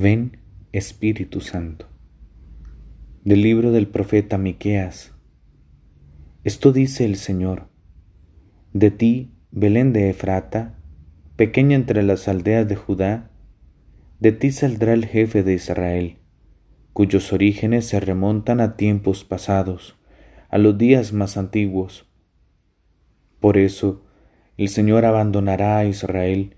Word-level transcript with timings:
Ven, 0.00 0.38
Espíritu 0.70 1.40
Santo. 1.40 1.88
Del 3.24 3.42
libro 3.42 3.72
del 3.72 3.88
profeta 3.88 4.38
Miqueas. 4.38 5.12
Esto 6.44 6.70
dice 6.70 7.04
el 7.04 7.16
Señor: 7.16 7.66
De 8.72 8.92
ti, 8.92 9.32
Belén 9.50 9.92
de 9.92 10.08
Efrata, 10.08 10.78
pequeña 11.34 11.74
entre 11.74 12.04
las 12.04 12.28
aldeas 12.28 12.68
de 12.68 12.76
Judá, 12.76 13.32
de 14.20 14.30
ti 14.30 14.52
saldrá 14.52 14.92
el 14.92 15.04
jefe 15.04 15.42
de 15.42 15.54
Israel, 15.54 16.18
cuyos 16.92 17.32
orígenes 17.32 17.84
se 17.86 17.98
remontan 17.98 18.60
a 18.60 18.76
tiempos 18.76 19.24
pasados, 19.24 19.96
a 20.48 20.58
los 20.58 20.78
días 20.78 21.12
más 21.12 21.36
antiguos. 21.36 22.08
Por 23.40 23.58
eso, 23.58 24.04
el 24.58 24.68
Señor 24.68 25.04
abandonará 25.04 25.76
a 25.76 25.86
Israel 25.86 26.54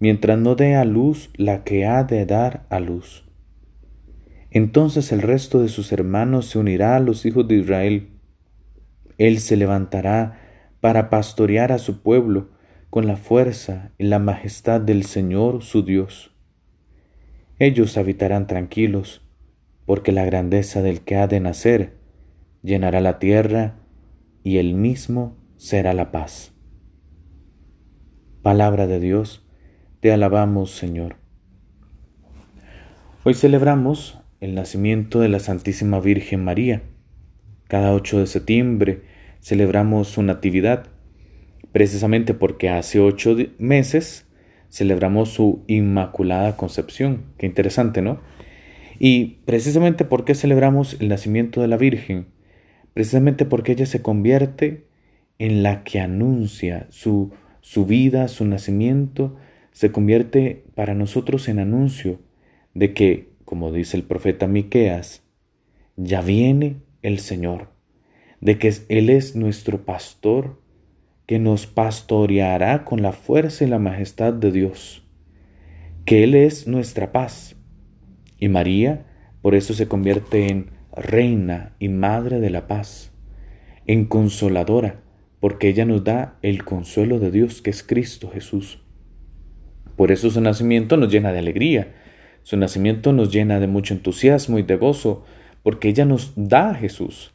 mientras 0.00 0.38
no 0.38 0.56
dé 0.56 0.74
a 0.74 0.84
luz 0.84 1.30
la 1.36 1.62
que 1.62 1.86
ha 1.86 2.02
de 2.02 2.26
dar 2.26 2.66
a 2.70 2.80
luz. 2.80 3.24
Entonces 4.50 5.12
el 5.12 5.22
resto 5.22 5.60
de 5.60 5.68
sus 5.68 5.92
hermanos 5.92 6.46
se 6.46 6.58
unirá 6.58 6.96
a 6.96 7.00
los 7.00 7.24
hijos 7.24 7.46
de 7.46 7.56
Israel. 7.56 8.08
Él 9.18 9.38
se 9.38 9.56
levantará 9.56 10.40
para 10.80 11.10
pastorear 11.10 11.70
a 11.70 11.78
su 11.78 12.02
pueblo 12.02 12.48
con 12.88 13.06
la 13.06 13.16
fuerza 13.16 13.92
y 13.98 14.04
la 14.04 14.18
majestad 14.18 14.80
del 14.80 15.04
Señor 15.04 15.62
su 15.62 15.84
Dios. 15.84 16.34
Ellos 17.58 17.96
habitarán 17.96 18.46
tranquilos, 18.46 19.22
porque 19.86 20.12
la 20.12 20.24
grandeza 20.24 20.82
del 20.82 21.02
que 21.02 21.16
ha 21.16 21.26
de 21.26 21.40
nacer 21.40 21.98
llenará 22.62 23.00
la 23.00 23.18
tierra 23.18 23.76
y 24.42 24.56
él 24.56 24.74
mismo 24.74 25.36
será 25.56 25.92
la 25.92 26.10
paz. 26.10 26.52
Palabra 28.42 28.86
de 28.86 28.98
Dios, 28.98 29.46
te 30.00 30.12
alabamos, 30.12 30.70
Señor. 30.70 31.16
Hoy 33.22 33.34
celebramos 33.34 34.18
el 34.40 34.54
nacimiento 34.54 35.20
de 35.20 35.28
la 35.28 35.40
Santísima 35.40 36.00
Virgen 36.00 36.42
María. 36.42 36.82
Cada 37.68 37.92
8 37.92 38.20
de 38.20 38.26
septiembre 38.26 39.02
celebramos 39.40 40.08
su 40.08 40.22
natividad, 40.22 40.86
precisamente 41.72 42.32
porque 42.32 42.70
hace 42.70 42.98
ocho 42.98 43.36
meses 43.58 44.26
celebramos 44.70 45.28
su 45.28 45.64
Inmaculada 45.66 46.56
Concepción. 46.56 47.24
Qué 47.36 47.44
interesante, 47.44 48.00
¿no? 48.00 48.20
Y 48.98 49.40
precisamente 49.44 50.06
porque 50.06 50.34
celebramos 50.34 50.96
el 50.98 51.08
nacimiento 51.08 51.60
de 51.60 51.68
la 51.68 51.76
Virgen, 51.76 52.26
precisamente 52.94 53.44
porque 53.44 53.72
ella 53.72 53.86
se 53.86 54.00
convierte 54.00 54.86
en 55.38 55.62
la 55.62 55.84
que 55.84 56.00
anuncia 56.00 56.86
su, 56.88 57.32
su 57.60 57.84
vida, 57.84 58.28
su 58.28 58.46
nacimiento, 58.46 59.36
se 59.80 59.92
convierte 59.92 60.66
para 60.74 60.92
nosotros 60.92 61.48
en 61.48 61.58
anuncio 61.58 62.20
de 62.74 62.92
que, 62.92 63.30
como 63.46 63.72
dice 63.72 63.96
el 63.96 64.02
profeta 64.02 64.46
Miqueas, 64.46 65.22
ya 65.96 66.20
viene 66.20 66.82
el 67.00 67.18
Señor, 67.18 67.70
de 68.42 68.58
que 68.58 68.74
Él 68.90 69.08
es 69.08 69.36
nuestro 69.36 69.86
pastor, 69.86 70.60
que 71.24 71.38
nos 71.38 71.66
pastoreará 71.66 72.84
con 72.84 73.00
la 73.00 73.12
fuerza 73.12 73.64
y 73.64 73.68
la 73.68 73.78
majestad 73.78 74.34
de 74.34 74.52
Dios, 74.52 75.02
que 76.04 76.24
Él 76.24 76.34
es 76.34 76.66
nuestra 76.66 77.10
paz. 77.10 77.56
Y 78.36 78.50
María 78.50 79.06
por 79.40 79.54
eso 79.54 79.72
se 79.72 79.88
convierte 79.88 80.48
en 80.50 80.72
reina 80.92 81.74
y 81.78 81.88
madre 81.88 82.38
de 82.38 82.50
la 82.50 82.66
paz, 82.66 83.14
en 83.86 84.04
consoladora, 84.04 85.00
porque 85.40 85.68
ella 85.68 85.86
nos 85.86 86.04
da 86.04 86.38
el 86.42 86.66
consuelo 86.66 87.18
de 87.18 87.30
Dios 87.30 87.62
que 87.62 87.70
es 87.70 87.82
Cristo 87.82 88.28
Jesús. 88.28 88.82
Por 90.00 90.12
eso 90.12 90.30
su 90.30 90.40
nacimiento 90.40 90.96
nos 90.96 91.12
llena 91.12 91.30
de 91.30 91.40
alegría, 91.40 91.92
su 92.42 92.56
nacimiento 92.56 93.12
nos 93.12 93.30
llena 93.30 93.60
de 93.60 93.66
mucho 93.66 93.92
entusiasmo 93.92 94.58
y 94.58 94.62
de 94.62 94.76
gozo, 94.76 95.26
porque 95.62 95.90
ella 95.90 96.06
nos 96.06 96.32
da 96.36 96.70
a 96.70 96.74
Jesús. 96.74 97.34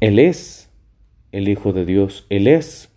Él 0.00 0.18
es 0.18 0.68
el 1.30 1.48
Hijo 1.48 1.72
de 1.72 1.84
Dios, 1.84 2.26
Él 2.28 2.48
es 2.48 2.92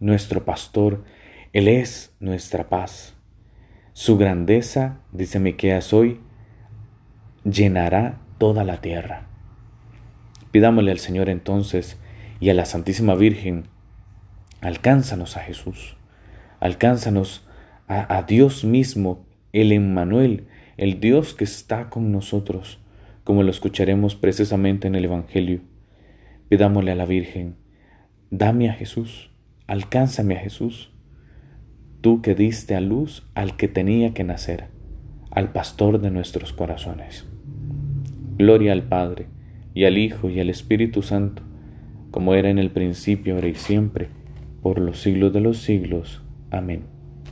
nuestro 0.00 0.44
pastor, 0.44 1.04
Él 1.52 1.68
es 1.68 2.12
nuestra 2.18 2.68
paz. 2.68 3.14
Su 3.92 4.18
grandeza, 4.18 4.98
dice 5.12 5.38
Miqueas 5.38 5.92
hoy, 5.92 6.18
llenará 7.44 8.18
toda 8.38 8.64
la 8.64 8.80
tierra. 8.80 9.28
Pidámosle 10.50 10.90
al 10.90 10.98
Señor 10.98 11.28
entonces 11.28 11.98
y 12.40 12.50
a 12.50 12.54
la 12.54 12.64
Santísima 12.64 13.14
Virgen, 13.14 13.68
alcánzanos 14.60 15.36
a 15.36 15.40
Jesús. 15.42 15.96
Alcánzanos 16.58 17.43
a, 17.86 18.22
Dios 18.22 18.64
mismo, 18.64 19.26
el 19.52 19.72
Emmanuel, 19.72 20.46
el 20.76 21.00
Dios 21.00 21.34
que 21.34 21.44
está 21.44 21.90
con 21.90 22.12
nosotros, 22.12 22.78
como 23.24 23.42
lo 23.42 23.50
escucharemos 23.50 24.14
precisamente 24.14 24.88
en 24.88 24.94
el 24.94 25.04
Evangelio. 25.04 25.60
Pidámosle 26.48 26.92
a 26.92 26.94
la 26.94 27.06
Virgen, 27.06 27.56
dame 28.30 28.70
a 28.70 28.72
Jesús, 28.72 29.30
alcánzame 29.66 30.36
a 30.36 30.40
Jesús, 30.40 30.92
tú 32.00 32.22
que 32.22 32.34
diste 32.34 32.74
a 32.74 32.80
luz 32.80 33.26
al 33.34 33.56
que 33.56 33.68
tenía 33.68 34.14
que 34.14 34.24
nacer, 34.24 34.68
al 35.30 35.52
pastor 35.52 36.00
de 36.00 36.10
nuestros 36.10 36.52
corazones. 36.52 37.26
Gloria 38.36 38.72
al 38.72 38.84
Padre, 38.84 39.26
y 39.74 39.84
al 39.84 39.98
Hijo, 39.98 40.30
y 40.30 40.40
al 40.40 40.48
Espíritu 40.48 41.02
Santo, 41.02 41.42
como 42.10 42.34
era 42.34 42.48
en 42.48 42.58
el 42.58 42.70
principio, 42.70 43.34
ahora 43.34 43.48
y 43.48 43.54
siempre, 43.54 44.08
por 44.62 44.78
los 44.78 45.00
siglos 45.00 45.32
de 45.32 45.40
los 45.40 45.58
siglos. 45.58 46.22
Amén. 46.50 46.93